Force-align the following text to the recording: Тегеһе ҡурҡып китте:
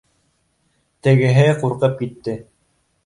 Тегеһе 1.07 1.45
ҡурҡып 1.65 2.01
китте: 2.01 2.39